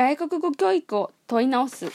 [0.00, 1.92] 外国語教育を問い直す。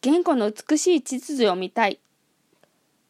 [0.00, 2.00] 言語の美しい秩序を見たい。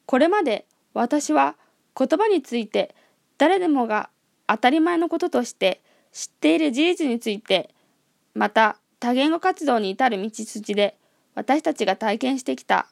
[0.05, 1.55] これまで私は
[1.97, 2.93] 言葉について
[3.39, 4.11] 誰でもが
[4.45, 7.71] 当たり前のこととして知っている事実について、
[8.35, 10.95] また多言語活動に至る道筋で
[11.33, 12.85] 私たちが体験してきた、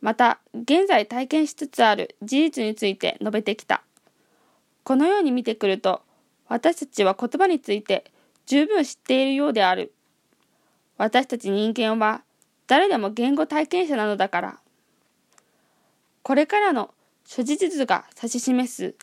[0.00, 3.82] また現在体験しつつある事実について述べてきた。
[4.84, 6.00] このように見てくると、
[6.48, 8.10] 私たちは言葉について
[8.46, 9.92] 十分知っているようである。
[10.98, 12.22] 私たち人間は
[12.66, 14.58] 誰でも言語体験者なのだから。
[16.22, 16.94] これからの
[17.24, 18.94] 諸事実が指し示す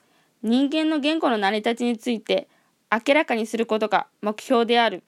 [0.42, 2.48] 人間の言語の成り立ちについて
[2.92, 5.04] 明らかにすることが目標である。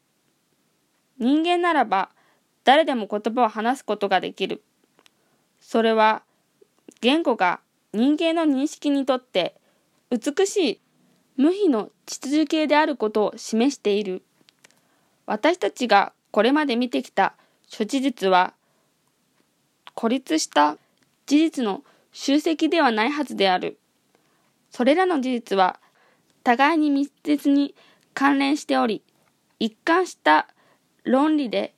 [1.17, 2.09] 人間ならば
[2.63, 4.63] 誰でも言葉を話すことができる。
[5.59, 6.23] それは
[6.99, 7.59] 言語が
[7.93, 9.55] 人間の認識にとって
[10.09, 10.81] 美しい
[11.38, 14.23] 無比の秩序系であることを示している。
[15.26, 17.34] 私たちがこれまで見てきた
[17.67, 18.54] 諸事実は
[19.96, 20.77] 孤立した
[21.26, 23.77] 事実の集積ではないはずである。
[24.70, 25.79] それらの事実は
[26.43, 27.76] 互いに密接に
[28.13, 29.01] 関連しており、
[29.60, 30.48] 一貫した
[31.04, 31.73] 論理で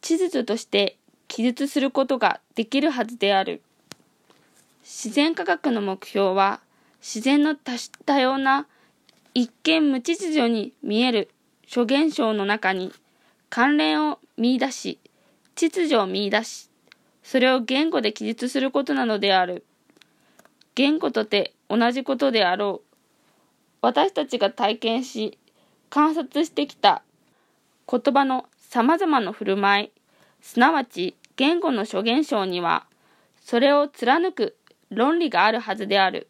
[0.00, 3.62] 秩序として記述することができるはずである。
[4.82, 6.60] 自然科学の目標は、
[7.00, 8.66] 自然の多種多様な
[9.34, 11.30] 一見無秩序に見える
[11.66, 12.92] 諸現象の中に
[13.50, 14.98] 関連を見出し、
[15.54, 16.70] 秩序を見出し、
[17.22, 19.64] それを言語で記述することなのである。
[20.74, 22.88] 言語とて同じことであろう。
[23.82, 25.38] 私たちが体験し、
[25.90, 27.02] 観察してきた
[27.90, 29.90] 言葉の様々な振る舞い、
[30.40, 32.86] すなわち言語の諸現象には、
[33.40, 34.56] それを貫く
[34.90, 36.28] 論理があるはずである。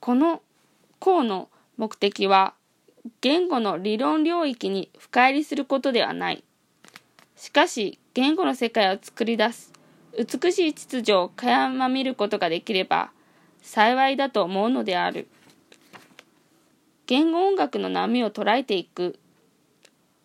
[0.00, 0.42] この
[0.98, 2.54] 項の目的は、
[3.20, 6.44] 言語の理論領域に深入りすることではない。
[7.36, 9.72] しかし、言語の世界を作り出す
[10.16, 13.10] 美しい秩序を垣間見ることができれば
[13.60, 15.28] 幸いだと思うのである。
[17.06, 19.18] 言語音楽の波を捉えていく。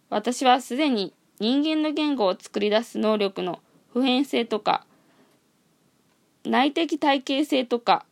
[0.09, 3.59] 私はすでに人間の言語を作り出す能力の
[3.91, 4.85] 普遍性とか
[6.46, 8.06] 内的体系性とか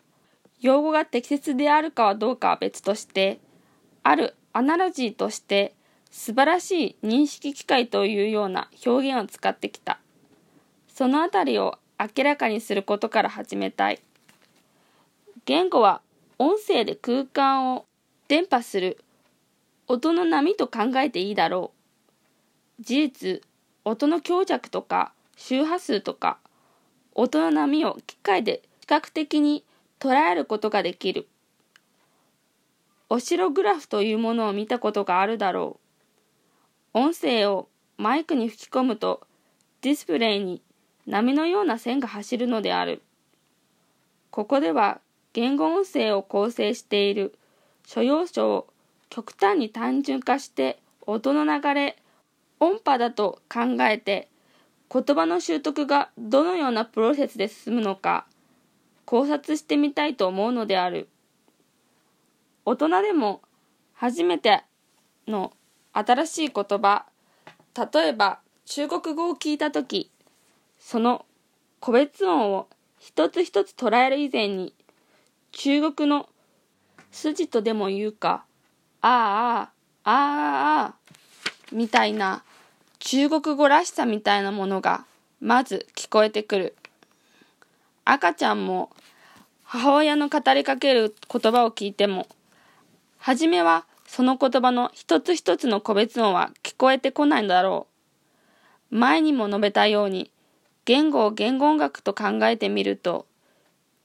[0.61, 3.39] 用語が適切であるかはどうかは別として
[4.03, 5.73] あるアナロジーとして
[6.11, 9.99] 素晴らしい認識機械というような表現を使ってきた。
[10.93, 13.99] そのあたりを明らかにすることから始めたい。
[15.45, 16.01] 言語は
[16.37, 17.85] 音声で空間を
[18.27, 18.97] 伝播する
[19.87, 21.71] 音の波と考えていいだろ
[22.79, 22.83] う。
[22.83, 23.41] 事実、
[23.85, 26.37] 音の強弱とか周波数とか
[27.13, 29.63] 音の波を機械で視覚的に
[29.99, 31.27] 捉えることができる。
[33.09, 35.79] オシログラフというものを見たことがあるだろ
[36.93, 36.99] う。
[36.99, 37.67] 音声を
[37.97, 39.27] マイクに吹き込むと
[39.81, 40.61] ディスプレイに
[41.05, 43.01] 波のような線が走るのである。
[44.31, 45.01] ここでは
[45.33, 47.37] 言語音声を構成している
[47.85, 48.67] 所要素を
[49.09, 51.97] 極端に単純化して音の流れ、
[52.59, 54.29] 音波だと考えて
[54.91, 58.25] 言葉の習得がどのようなプロセスで進むのか
[59.09, 61.09] 考察してみたいと思うのである。
[62.63, 63.41] 大人でも
[63.95, 64.61] 初めて
[65.27, 65.51] の
[65.93, 67.07] 新しい言葉
[67.75, 70.11] 例えば中国語を聞いた時
[70.77, 71.25] その
[71.79, 72.67] 個別音を
[72.99, 74.75] 一つ一つ捉える以前に
[75.53, 76.29] 中国の
[77.09, 78.43] 筋とでも言うか
[79.01, 79.71] ああ
[80.03, 80.95] ああああ
[81.71, 82.43] みたいな
[82.99, 85.05] 中国語らしさみたいなものが
[85.41, 86.75] まず聞こえてくる
[88.11, 88.89] 赤ちゃんも
[89.63, 92.27] 母親の語りかける言葉を聞いても
[93.17, 97.85] 初めはその言葉の一つ一つの個別音は聞こえてこないのだろ
[98.91, 98.95] う。
[98.97, 100.31] 前にも述べたように、
[100.85, 103.27] 言語を言語音楽と考えてみると、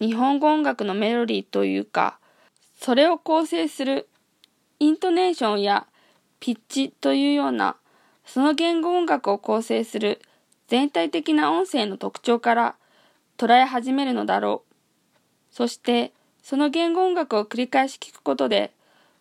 [0.01, 2.19] 日本語音楽のメロディーというか、
[2.79, 4.09] それを構成する
[4.79, 5.87] イントネーションや
[6.39, 7.77] ピッチというような、
[8.27, 10.21] その言語音楽を構成する
[10.69, 12.77] 全体的な音声の特徴から
[13.37, 14.75] 捉え始めるのだろう。
[15.51, 18.73] そして、その言語音楽を繰り返し聞くことで、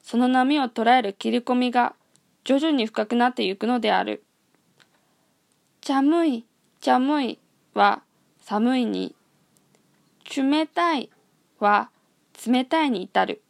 [0.01, 1.95] その波を捉える切り込みが
[2.43, 4.23] 徐々に深くなっていくのである。
[5.81, 6.45] 寒い、
[6.81, 7.39] 寒い
[7.73, 8.01] は
[8.41, 9.15] 寒いに、
[10.35, 11.09] 冷たい
[11.59, 11.89] は
[12.45, 13.41] 冷たいに至る。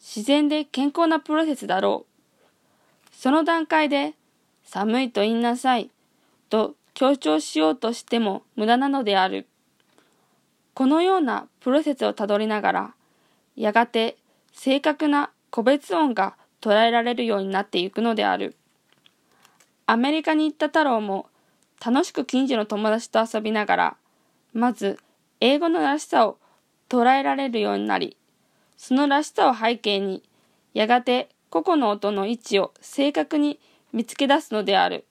[0.00, 2.06] 自然で健康なプロセスだろ
[3.12, 3.14] う。
[3.14, 4.14] その段階で
[4.64, 5.90] 寒いと言いなさい
[6.50, 9.46] と強調しようとしても無駄なのである。
[10.74, 12.94] このようなプロセスをたどりながら、
[13.54, 14.16] やがて
[14.52, 18.56] 正確な個別音が捉えられるようになっていくのである。
[19.86, 21.26] アメリカに行った太郎も
[21.80, 23.96] 楽しく近所の友達と遊びながら、
[24.52, 24.98] まず
[25.38, 26.38] 英語のらしさを
[26.88, 28.16] 捉えられるようになり、
[28.76, 30.24] そのらしさを背景に、
[30.74, 33.60] やがて個々の音の位置を正確に
[33.92, 35.04] 見つけ出すのである。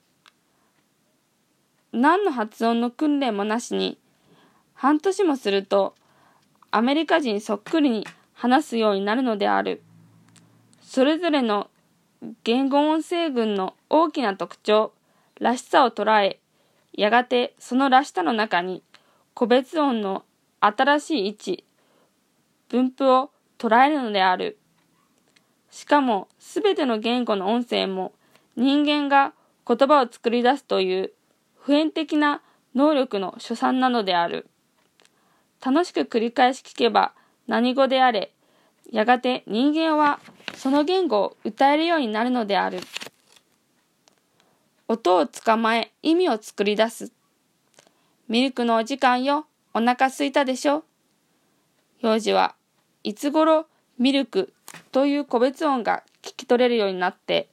[1.94, 3.98] 何の発音の訓練もなしに、
[4.74, 5.95] 半年もすると、
[6.69, 9.81] アメリカ人そっくりに話すようになるのである。
[10.81, 11.69] それぞれの
[12.44, 14.94] 言語音声群の大きな特徴、
[15.39, 16.39] らしさを捉え、
[16.94, 18.84] やがてそのらしさの中に
[19.34, 20.24] 個別音の
[20.60, 21.63] 新しい位置、
[22.69, 24.57] 分布を捉えるのである。
[25.69, 28.13] しかも、すべての言語の音声も
[28.56, 29.34] 人間が
[29.68, 31.13] 言葉を作り出すという
[31.68, 32.42] 普遍的な
[32.75, 34.48] 能力の所産なのである。
[35.62, 37.12] 楽しく繰り返し聞けば
[37.46, 38.31] 何語であれ、
[38.90, 40.22] やがて人間は
[40.56, 42.80] その言語を歌えるようになるのである。
[44.88, 47.12] 音を捕まえ意味を作り出す。
[48.30, 49.46] ミルクのお時間よ。
[49.74, 50.86] お腹すいたでしょ
[52.00, 52.56] 幼児は
[53.04, 53.66] いつ頃
[54.00, 54.54] ミルク
[54.94, 57.50] という個別音が聞き取れるようになって、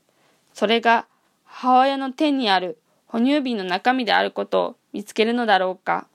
[0.52, 1.08] それが
[1.42, 2.78] 母親の手にある
[3.14, 6.08] 哺乳瓶の中身であることを見つけるのだろうか。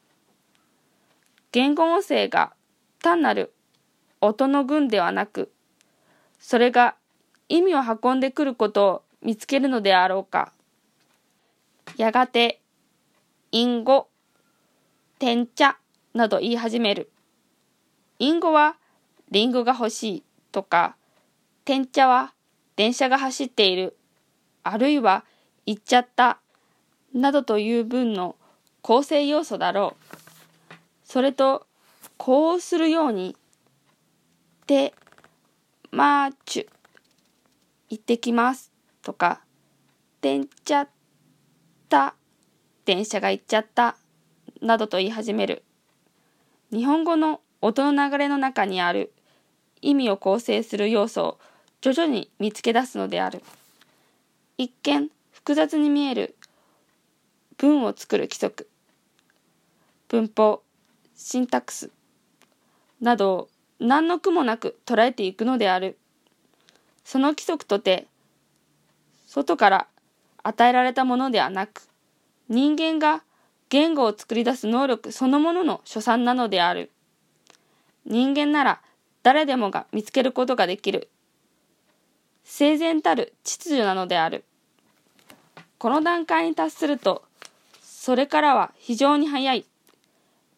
[1.54, 2.52] 言語音声が
[3.02, 3.54] 単なる
[4.20, 5.50] 音の群ではなく、
[6.42, 6.96] それが
[7.48, 10.52] 意味を運んでくることを見つけるのであろうか。
[11.96, 12.60] やがて、
[13.54, 14.10] 隠語、
[15.20, 15.78] 天茶
[16.14, 17.10] など言い始める。
[18.20, 18.76] 隠語は、
[19.32, 20.98] リンゴが欲しいとか、
[21.64, 22.34] 天茶は
[22.76, 23.96] 電車が走っている、
[24.64, 25.24] あるいは
[25.66, 26.42] 行っちゃった、
[27.14, 28.36] などという文の
[28.82, 30.76] 構成要素だろう。
[31.04, 31.66] それと、
[32.18, 33.36] こうするように、
[34.68, 34.94] て、
[35.92, 36.70] まーちゅ、
[37.90, 38.72] 行ってきます
[39.02, 39.42] とか、
[40.22, 40.90] てんちゃっ
[41.90, 42.16] た、
[42.86, 43.96] 電車が行っちゃった、
[44.62, 45.64] などと言い始める。
[46.72, 49.12] 日本語の音の流れの中にある
[49.82, 51.40] 意味を構成する要素を
[51.82, 53.42] 徐々に見つけ出すのである。
[54.58, 56.36] 一見複雑に見える
[57.60, 58.70] 文を作る規則、
[60.08, 60.64] 文法、
[61.14, 61.92] シンタックス
[63.02, 63.50] などを
[63.82, 65.98] 何の苦もなく捉えていくのである。
[67.04, 68.08] その規則とて、
[69.28, 69.88] 外から
[70.42, 71.90] 与えられたものではなく、
[72.48, 73.24] 人間が
[73.68, 76.92] 言語を作り出す能力そのものの所産なのである。
[78.06, 78.82] 人間なら
[79.22, 81.10] 誰でもが見つけることができる。
[82.46, 84.46] 整然たる秩序なのである。
[85.78, 87.24] この段階に達すると、
[88.10, 89.68] それからは非常に早い。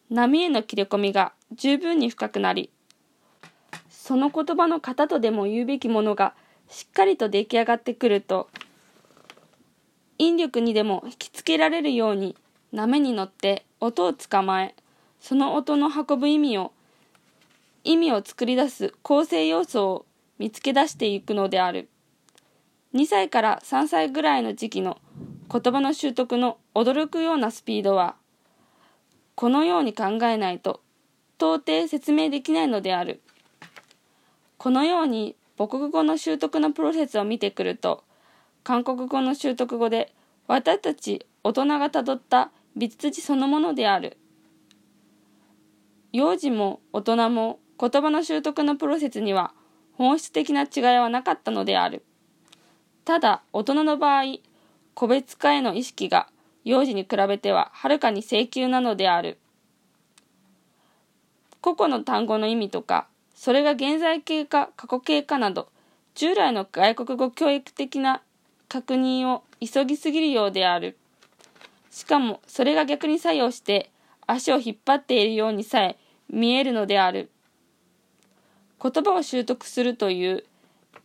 [0.08, 2.70] 波への切れ込みが十分に深くなり、
[3.90, 6.32] その言葉の型とでも言うべきものが
[6.70, 8.48] しっかりと出来上がってくると、
[10.16, 12.36] 引力にでも引きつけられるように
[12.72, 14.74] 波に乗って音を捕まえ、
[15.20, 16.72] その音の運ぶ意味を、
[17.84, 20.06] 意味を作り出す構成要素を
[20.38, 21.90] 見つけ出していくのである。
[22.94, 24.96] 2歳から3歳ぐらいの時期の
[25.52, 28.16] 言葉の習得の驚くようなスピードは、
[29.34, 30.80] このように考えないと
[31.36, 33.20] 到底説明できないのである。
[34.56, 38.02] このように母国語の習得のプロセスを見てくると、
[38.64, 40.14] 韓国語の習得語で
[40.46, 44.16] 私たち大人がたどった道筋そのものである。
[46.12, 49.52] 幼児も大人も言葉の習得のプロセスには
[49.98, 52.02] 本質的な違いはなかったのである。
[53.04, 54.38] ただ大人の場合、
[54.94, 56.28] 個別化への意識が
[56.64, 59.38] 幼児に比べてははるかに請求なのである。
[61.60, 65.68] 個々の単語の意味とか、それが現在形か過去形かなど、
[66.14, 68.22] 従来の外国語教育的な
[68.68, 70.96] 確認を急ぎすぎるようである。
[71.90, 73.90] しかもそれが逆に作用して
[74.26, 77.30] 足を引っ張っているようにさえ見えるのである。
[78.82, 80.44] 言葉を習得するという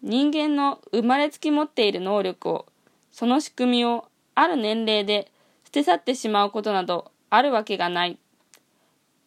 [0.02, 2.66] 人間の生まれつき持っている能力を
[3.18, 5.32] その仕組みをある年齢で
[5.66, 8.20] 捨て去ってしまうことなどあるわけがない。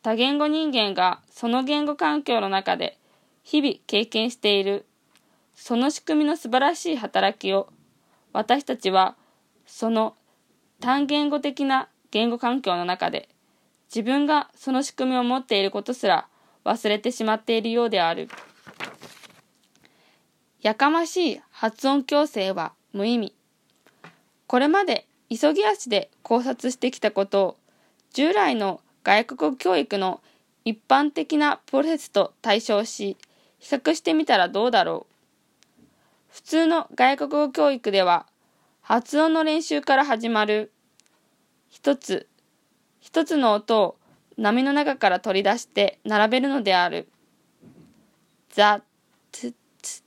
[0.02, 2.98] 多言語人間がその言語環境の中で
[3.42, 4.86] 日々経験している
[5.56, 7.68] その仕組みの素晴らしい働きを
[8.32, 9.16] 私たちは
[9.66, 10.14] その
[10.78, 13.28] 単言語的な言語環境の中で
[13.92, 16.28] 自分がその仕組みを持っていることすら
[16.64, 18.28] 忘れてしまっているようである。
[20.60, 23.39] やかましい発音矯正は無意味。
[24.50, 27.56] これまで急ぎ足で考察してきたことを
[28.12, 30.20] 従来の外国語教育の
[30.64, 33.16] 一般的なプロセスと対照し
[33.60, 35.06] 比較してみたらどうだろ
[35.78, 35.84] う。
[36.30, 38.26] 普通の外国語教育では
[38.82, 40.72] 発音の練習から始まる
[41.68, 42.26] 一つ
[42.98, 43.96] 一つの音を
[44.36, 47.06] 波の中から取り出して並べるのである。
[48.48, 48.82] ザ、
[49.30, 50.02] ツ、ツ、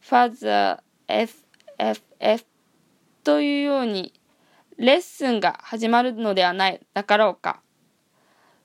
[0.00, 1.44] ファザー、F、
[1.76, 2.46] F、F
[3.28, 4.14] というように
[4.78, 7.60] レッスンが始まるのではないなかろうか。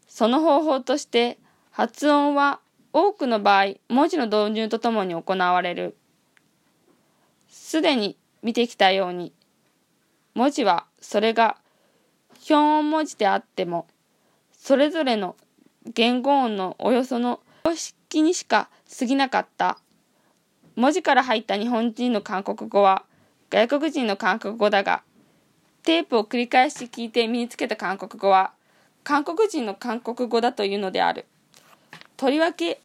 [0.07, 1.37] その方法として
[1.69, 2.61] 発音は
[2.93, 5.97] 多くの場合文字の導入とともに行われる。
[7.49, 9.33] すでに見てきたように
[10.33, 11.57] 文字はそれが
[12.39, 13.87] 標音文字であっても
[14.57, 15.35] それぞれの
[15.93, 19.79] 言語音のおよその様式にしか過ぎなかった
[20.77, 23.03] 文字から入った日本人の韓国語は
[23.53, 25.03] 外国人の韓国語だが
[25.83, 28.53] テープを繰り返し聞いて身につけた韓国語は
[29.03, 31.27] 韓国人の韓国語だというのである。
[32.17, 32.81] とりわけ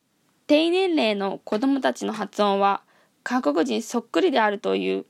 [0.47, 2.83] 低年齢の子供たちの発音は
[3.23, 5.07] 韓国人そっくりであるという。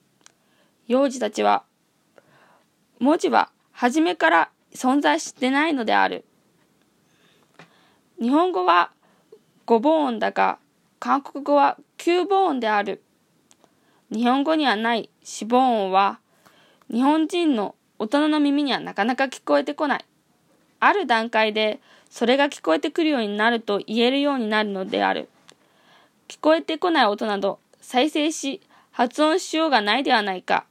[0.86, 1.64] 幼児たちは
[3.00, 6.24] 文字は初めから存在してないのである。
[8.20, 8.92] 日本語は
[9.66, 10.60] 5母音だが
[11.00, 13.02] 韓国語は9母音である。
[14.10, 16.18] 日本語にはない死母音は
[16.90, 20.04] 日本人の大人の耳にはなかなか聞こえてこない。
[20.80, 25.28] ある段階でそれが聞こえてくるようになると言えるようになるのである。
[26.28, 28.62] 聞こえてこない音など再生し
[28.92, 30.64] 発音しようがないではないか。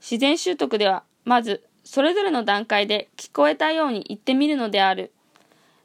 [0.00, 5.12] 自然習得ではまずそれぞれの段階で聞こえたように言ってみるのである。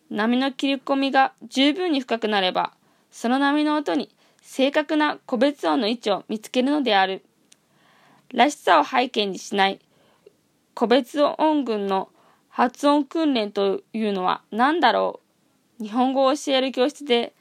[0.10, 2.74] 波の切り込みが十分に深くなれば
[3.12, 4.15] その波の音に
[4.48, 7.25] 正確な個別音の位置を見つけるのである。
[8.32, 9.80] らしさを背景にしない。
[10.75, 12.10] 個別音群の
[12.48, 15.20] 発音訓練というのは何だろ
[15.80, 15.84] う。
[15.84, 17.34] 日本語を教える教室で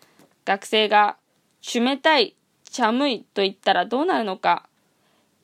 [0.47, 1.17] 学生が
[1.73, 2.35] 冷たい、
[2.69, 4.67] 寒いと言ったらどうなるのか。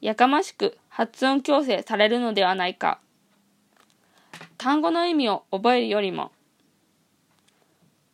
[0.00, 3.00] やかましく発音矯正されるのではないか。
[4.56, 6.32] 単語の意味を覚えるよりも。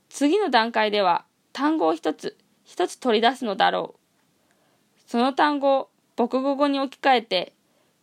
[0.09, 2.37] 次の段階では単語を一つ
[2.67, 5.01] 一つ取り出すのだろう。
[5.07, 7.53] その単語を母国語に置き換えて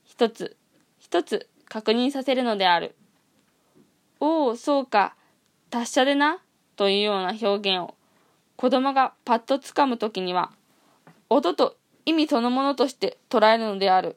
[0.05, 0.55] 一つ
[0.98, 2.96] 一つ確認させるのである。
[4.22, 5.15] おおそうか
[5.70, 6.39] 達者でな
[6.77, 7.96] というような表現を。
[8.55, 10.51] 子供がパッとつかむときには
[11.29, 14.15] 音と意味そのものとして捉えるのである。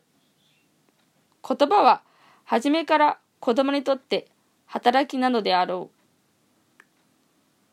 [1.46, 2.02] 言葉は
[2.44, 4.28] 初めから子供にとって
[4.66, 5.96] 働きなのであろう。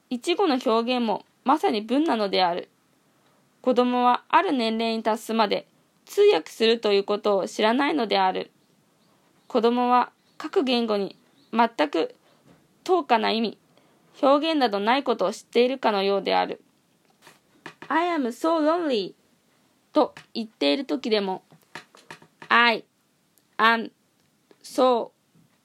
[0.09, 2.69] 一語の表現もまさに文なのである。
[3.61, 5.67] 子供はある年齢に達すまで
[6.05, 8.51] 通訳するということを知らないのである。
[9.47, 11.17] 子供は各言語に
[11.51, 12.15] 全く
[12.83, 13.57] 等価な意味
[14.21, 16.61] 表現などないことを知っているかのようである。
[17.87, 19.13] I am so lonely
[19.91, 21.43] と言っている時でも
[22.49, 22.83] I
[23.57, 23.91] am
[24.63, 25.11] so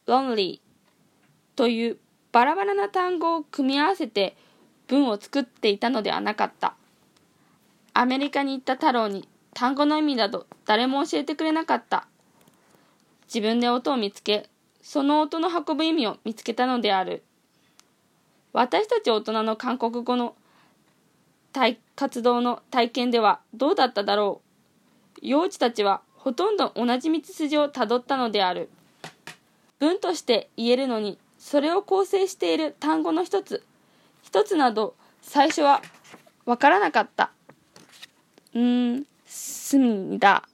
[0.06, 0.60] lonely
[1.56, 1.98] という
[2.32, 4.36] バラバラな単語を組み合わせて
[4.88, 6.74] 文を作っていたのではなかった。
[7.94, 12.06] アメリカに行った太郎に単語の意味など誰も教えてくれなかった。
[13.26, 14.48] 自分で音を見つけ、
[14.82, 17.22] その音の運ぶ意味を見つけたのである。
[18.52, 20.34] 私たち大人の韓国語の
[21.96, 24.40] 活動の体験ではどうだっただろ
[25.16, 28.68] う幼児たちはほとんど同じ道筋をたどったのである
[29.78, 33.64] 文として言えるのにそれを構成している単語の一つ
[34.22, 35.82] 一つなど最初は
[36.44, 37.30] わからなかった。
[38.54, 40.48] うーんすみだ。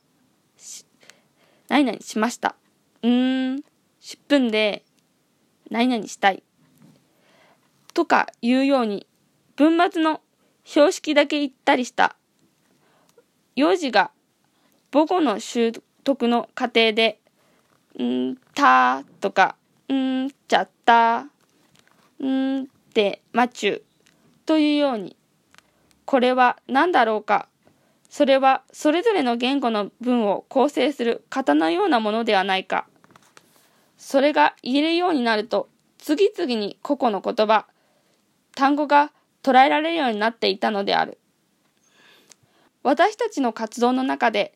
[1.68, 2.56] 何々しました。
[3.02, 3.64] うーん
[4.00, 4.84] 10分で
[5.70, 6.42] 何々したい。
[7.92, 9.06] とかいうように
[9.56, 10.20] 文末の
[10.64, 12.16] 標識だけ言ったりした。
[13.56, 14.10] 幼児が
[14.94, 15.72] 母語の習
[16.04, 17.18] 得の過程で、
[18.00, 19.56] んたとか、
[19.92, 21.26] んちゃった、
[22.22, 23.84] んってまちゅ
[24.46, 25.16] というように、
[26.04, 27.48] これは何だろうか？
[28.08, 32.86] それはそれぞれの言語の文を構成する型のようなものではないか。
[33.98, 37.66] それが言えるようになると、次々に個々の言葉、
[38.54, 39.10] 単語が
[39.42, 41.18] 捉えられるようになっていたのである。
[42.84, 44.54] 私たちの活動の中で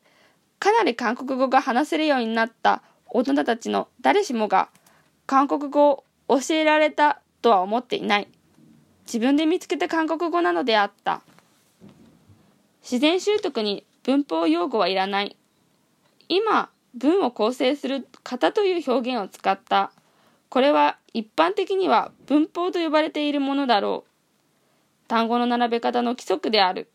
[0.59, 4.69] かなり韓国語が話せるようになった大人たちの誰しもが
[5.25, 8.27] 韓国語を教えられたとは思っていない。
[9.05, 11.21] 自分で見つけた韓国語なのであった。
[12.81, 15.35] 自然習得に文法用語はいらない。
[16.27, 19.91] 今、文を構成する型という表現を使った。
[20.49, 25.07] これは一般的には文法と呼ばれているものだろう。
[25.07, 26.89] 単語の並べ方の規則である。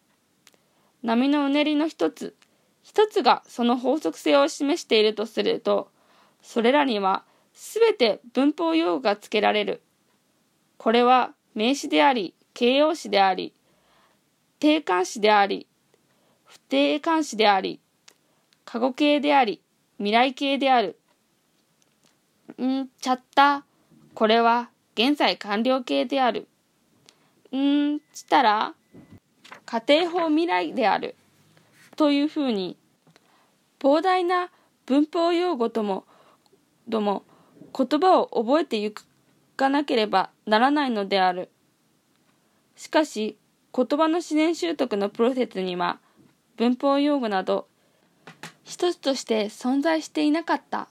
[1.03, 2.35] 波のうねりの一つ、
[2.83, 5.89] 一つがその法則性を示しているとすると、
[6.43, 7.25] それらには
[7.55, 9.83] すべて文法用語が付けられる。
[10.79, 13.53] これは名詞であり、形容詞であり、
[14.59, 15.67] 定冠詞であり、
[16.45, 17.81] 不定冠詞であり、
[18.65, 19.61] 過去形であり、
[19.99, 20.99] 未来形である。
[22.63, 23.65] んちゃった。
[24.15, 26.49] これは現在完了形である。
[27.55, 28.75] んしたら、
[29.67, 31.17] 家庭法未来である。
[31.97, 32.77] というふうに、
[33.81, 34.51] 膨大な
[34.87, 36.05] 文法用語とも、
[36.89, 37.25] ども
[37.77, 38.95] 言葉を覚えてゆ
[39.57, 41.51] かなければならないのである。
[42.77, 43.39] しかし、
[43.75, 45.99] 言葉の自然習得のプロセスには、
[46.57, 47.67] 文法用語など、
[48.65, 50.89] 一つとして存在していなかった。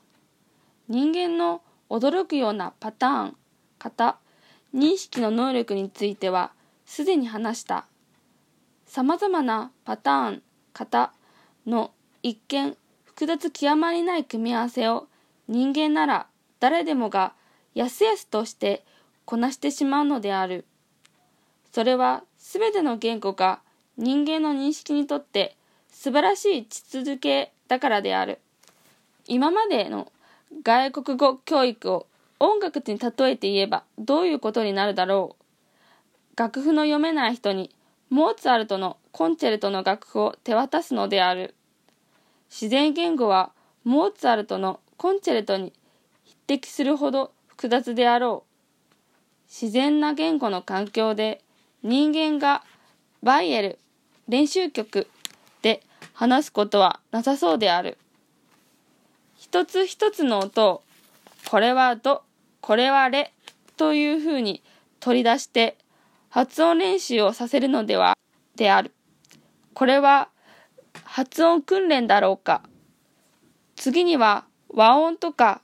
[0.88, 3.38] 人間の驚くようなパターン、
[3.80, 4.18] 型、
[4.74, 6.52] 認識の能力については、
[6.86, 7.86] すでに話した。
[8.86, 10.44] 様々なパターン、
[10.74, 11.14] 型
[11.66, 11.92] の
[12.22, 15.08] 一見複雑極まりない組み合わせを
[15.48, 16.28] 人間なら
[16.60, 17.34] 誰でもが
[17.74, 18.84] やすやすとして
[19.26, 20.66] こなしてしまうのである。
[21.72, 23.62] それはすべての言語が
[23.98, 25.56] 人間の認識にとって
[25.90, 28.40] 素晴らしい地続けだからである。
[29.28, 30.12] 今までの
[30.64, 32.08] 外国語教育を
[32.40, 36.38] 音楽に例えて言えばどういうことになるだろう。
[36.38, 37.70] 楽譜の読めない人に
[38.10, 41.56] モーツァルトのコンチェルトの楽譜を手渡すのである。
[42.50, 43.52] 自然言語は
[43.84, 45.74] モーツァルトのコンチェルトに
[46.24, 47.32] 匹敵するほど
[47.64, 49.42] 複雑であろう。
[49.48, 51.40] 自然な言語の環境で
[51.82, 52.62] 人間が
[53.22, 53.80] バイエル、
[54.28, 55.08] 練習曲
[55.62, 57.98] で話すことはなさそうである。
[59.38, 60.84] 一つ一つの音を、
[61.50, 62.24] これはド、
[62.60, 63.32] これはレ
[63.78, 64.62] というふうに
[65.00, 65.78] 取り出して
[66.28, 68.18] 発音練習をさせるのでは、
[68.58, 68.92] である。
[69.74, 70.28] これは
[71.06, 72.62] 発音訓練だろうか。
[73.78, 75.62] 次には和音とか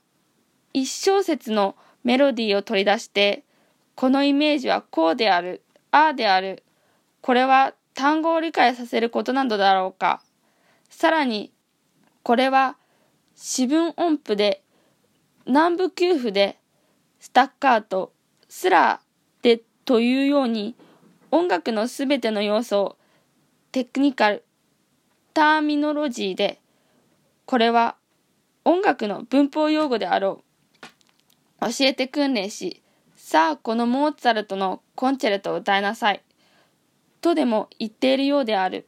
[0.72, 3.44] 一小節のメロディーを取り出して、
[3.94, 6.62] このイメージはこうである、ああである。
[7.20, 10.22] これは単語を理解させることなどだろうか。
[10.88, 11.52] さらに、
[12.22, 12.76] これは
[13.34, 14.62] 四分音符で、
[15.46, 16.58] 南部給付で、
[17.18, 18.12] スタッカート、
[18.48, 20.74] スラーでというように、
[21.30, 22.96] 音楽のすべての要素を
[23.72, 24.44] テクニカル、
[25.32, 26.60] ターミノロジーで、
[27.46, 27.96] これは
[28.64, 30.49] 音楽の文法用語であろう。
[31.60, 32.82] 教えて訓練し、
[33.16, 36.22] さあこのモーツァルトのコンチェルトを歌いなさい。
[37.20, 38.86] とでも言っているようである。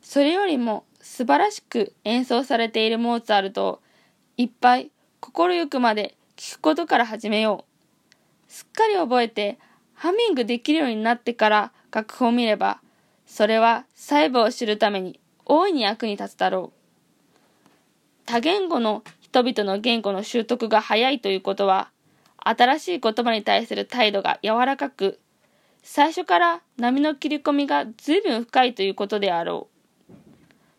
[0.00, 3.80] それよりも素晴らしく演奏されているモーツァルトを
[4.36, 7.64] いっぱい心ゆくまで聞くことから始めよ
[8.48, 8.50] う。
[8.50, 9.58] すっかり覚えて
[9.94, 12.80] ハミングできるようになってから楽譜を見れば、
[13.26, 16.78] それは細部を知るために大いに役に立つだろう。
[18.24, 19.02] 多言語の
[19.32, 21.90] 人々の言語の習得が早いということは、
[22.36, 25.20] 新しい言葉に対する態度が柔らかく、
[25.82, 29.68] 最初から波の切り込みが随分深いということであろ
[30.10, 30.12] う。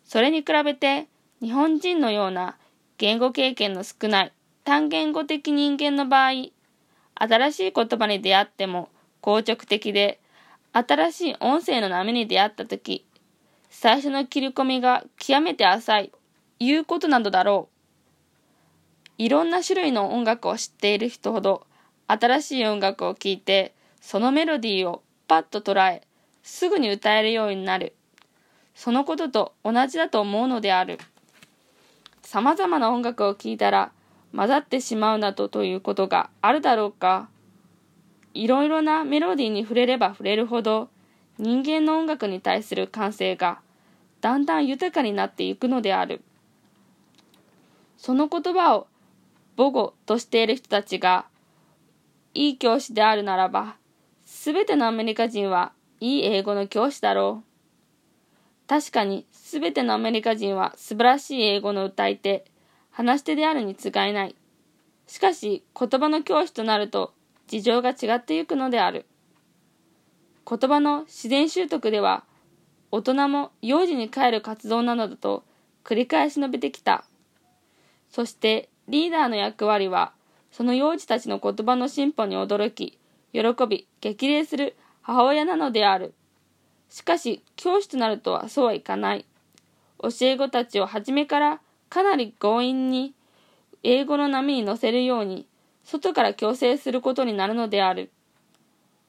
[0.05, 1.07] それに比べて、
[1.41, 2.57] 日本人のような
[2.99, 6.51] 言語経験の少ない単言語的人間の場合、
[7.15, 8.89] 新しい言葉に出会っても
[9.23, 10.21] 硬直的で、
[10.73, 13.03] 新しい音声の波に出会った時、
[13.71, 16.11] 最初の切り込みが極めて浅い、
[16.59, 17.72] いうことなどだろう。
[19.17, 21.65] いろんな種類の音楽を知っている人ほど
[22.07, 26.01] 新しい音楽を聴いてそのメロディーをパッと捉え
[26.41, 27.93] すぐに歌えるようになる。
[28.75, 30.99] そのことと同じだと思うのである。
[32.21, 33.91] さまざまな音楽を聴いたら
[34.35, 37.29] 混ざってしまうなどということがあるだろうか。
[38.33, 40.89] いろいろなメロディーに触れれば触れるほど
[41.37, 43.59] 人間の音楽に対する感性が
[44.21, 46.21] だんだん豊かになっていくのである。
[47.97, 48.87] その言葉を
[49.55, 51.25] 母語としている人たちが
[52.33, 53.75] いい教師であるならば、
[54.25, 57.53] すべてのアメリカ人はいい英語の教師だろう。
[58.67, 62.45] 確かにすべてのアメリカ人は素晴らしい英語の歌い手、
[62.89, 64.35] 話し手であるに違いない。
[65.05, 67.13] しかし言葉の教師となると
[67.47, 69.05] 事情が違ってゆくのである。
[70.49, 72.23] 言葉の自然習得では
[72.91, 75.43] 大人も幼児に帰る活動などだと
[75.83, 77.05] 繰り返し述べてきた。
[78.09, 80.13] そしてリーダーの役割は、
[80.51, 82.97] その幼児たちの言葉の進歩に驚き、
[83.31, 86.13] 喜び、激励する母親なのである。
[86.89, 89.25] しかし、教師となるとはそうはいかない。
[90.01, 93.13] 教え子たちを初めからかなり強引に
[93.83, 95.47] 英語の波に乗せるように、
[95.83, 98.11] 外から強制することになるのである。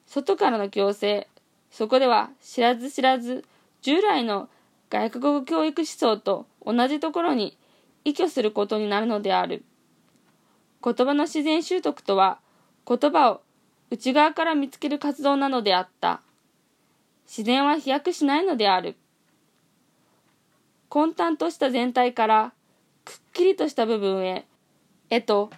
[0.07, 1.27] 外からの強制、
[1.69, 3.43] そこでは知らず知らず、
[3.81, 4.49] 従来の
[4.89, 7.57] 外国語教育思想と同じところに
[8.05, 9.65] 依拠することになるのである。
[10.83, 12.39] 言葉の自然習得とは、
[12.87, 13.41] 言葉を
[13.89, 16.21] 内側から見つける活動なのであった。
[17.25, 18.95] 自然は飛躍しないのである。
[20.89, 22.53] 混沌とした全体から
[23.03, 24.45] くっきりとした部分へ、
[25.09, 25.49] へと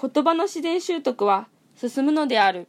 [0.00, 2.66] 言葉の自然習得は進むのである。